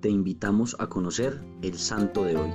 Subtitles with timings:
[0.00, 2.50] te invitamos a conocer el santo de hoy.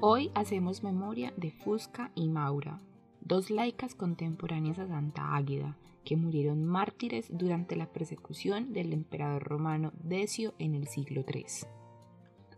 [0.00, 2.80] Hoy hacemos memoria de Fusca y Maura,
[3.20, 9.92] dos laicas contemporáneas a Santa Águeda, que murieron mártires durante la persecución del emperador romano
[10.02, 11.44] Decio en el siglo III.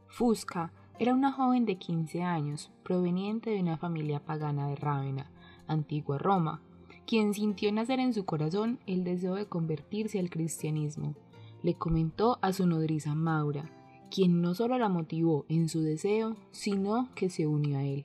[0.07, 5.31] Fusca era una joven de 15 años, proveniente de una familia pagana de Rávena,
[5.67, 6.61] antigua Roma,
[7.07, 11.15] quien sintió nacer en su corazón el deseo de convertirse al cristianismo.
[11.63, 13.71] Le comentó a su nodriza Maura,
[14.11, 18.05] quien no solo la motivó en su deseo, sino que se unió a él.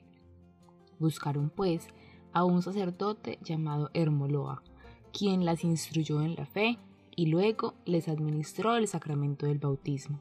[0.98, 1.88] Buscaron, pues,
[2.32, 4.62] a un sacerdote llamado Hermoloa,
[5.12, 6.78] quien las instruyó en la fe
[7.16, 10.20] y luego les administró el sacramento del bautismo.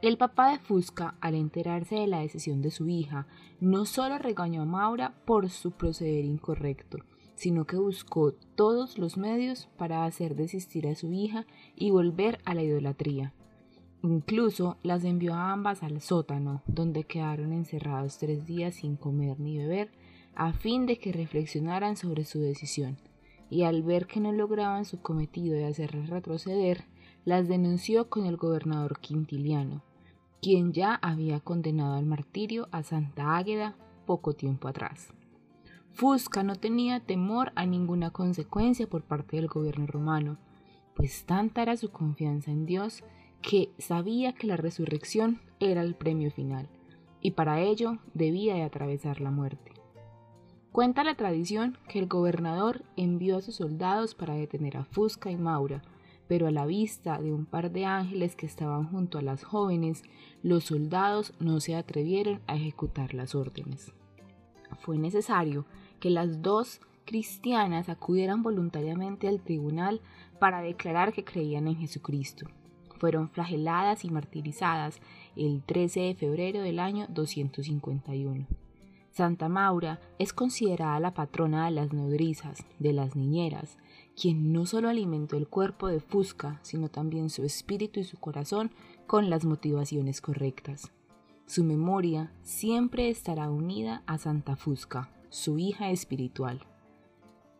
[0.00, 3.26] El papá de Fusca, al enterarse de la decisión de su hija,
[3.58, 6.98] no solo regañó a Maura por su proceder incorrecto,
[7.34, 12.54] sino que buscó todos los medios para hacer desistir a su hija y volver a
[12.54, 13.32] la idolatría.
[14.02, 19.56] Incluso las envió a ambas al sótano, donde quedaron encerrados tres días sin comer ni
[19.56, 19.90] beber,
[20.34, 22.98] a fin de que reflexionaran sobre su decisión,
[23.48, 26.84] y al ver que no lograban su cometido de hacerlas retroceder,
[27.24, 29.82] las denunció con el gobernador Quintiliano,
[30.42, 35.14] quien ya había condenado al martirio a Santa Águeda poco tiempo atrás.
[35.94, 40.38] Fusca no tenía temor a ninguna consecuencia por parte del gobierno romano,
[40.96, 43.04] pues tanta era su confianza en Dios
[43.42, 46.68] que sabía que la resurrección era el premio final,
[47.20, 49.72] y para ello debía de atravesar la muerte.
[50.72, 55.36] Cuenta la tradición que el gobernador envió a sus soldados para detener a Fusca y
[55.36, 55.82] Maura,
[56.26, 60.02] pero a la vista de un par de ángeles que estaban junto a las jóvenes,
[60.42, 63.94] los soldados no se atrevieron a ejecutar las órdenes.
[64.80, 65.64] Fue necesario
[66.00, 70.00] que las dos cristianas acudieran voluntariamente al tribunal
[70.38, 72.46] para declarar que creían en Jesucristo.
[72.98, 75.00] Fueron flageladas y martirizadas
[75.36, 78.46] el 13 de febrero del año 251.
[79.10, 83.78] Santa Maura es considerada la patrona de las nodrizas, de las niñeras,
[84.20, 88.72] quien no solo alimentó el cuerpo de Fusca, sino también su espíritu y su corazón
[89.06, 90.90] con las motivaciones correctas.
[91.46, 96.60] Su memoria siempre estará unida a Santa Fusca, su hija espiritual.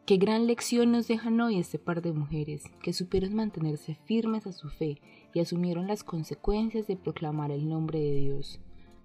[0.06, 4.53] Qué gran lección nos dejan hoy este par de mujeres que supieron mantenerse firmes a
[4.53, 5.00] su fe
[5.34, 8.59] y asumieron las consecuencias de proclamar el nombre de Dios.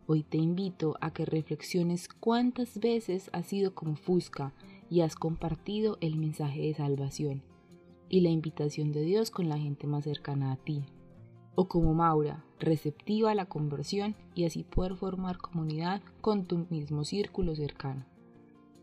[0.08, 4.54] Hoy te invito a que reflexiones cuántas veces has sido como Fusca
[4.90, 7.44] y has compartido el mensaje de salvación
[8.08, 10.86] y la invitación de Dios con la gente más cercana a ti.
[11.62, 17.04] O como Maura, receptiva a la conversión y así poder formar comunidad con tu mismo
[17.04, 18.06] círculo cercano.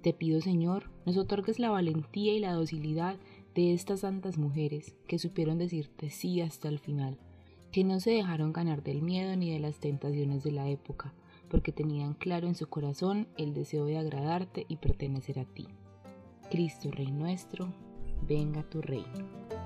[0.02, 3.16] Te pido, Señor, nos otorgues la valentía y la docilidad
[3.54, 7.16] de estas santas mujeres que supieron decirte sí hasta el final,
[7.72, 11.14] que no se dejaron ganar del miedo ni de las tentaciones de la época,
[11.48, 15.66] porque tenían claro en su corazón el deseo de agradarte y pertenecer a ti.
[16.50, 17.72] Cristo Rey nuestro,
[18.28, 19.65] venga tu reino.